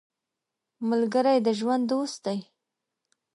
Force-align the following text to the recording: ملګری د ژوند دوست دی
ملګری 0.89 1.37
د 1.45 1.47
ژوند 1.59 1.83
دوست 1.91 2.17
دی 2.25 2.39